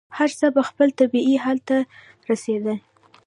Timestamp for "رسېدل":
2.29-2.77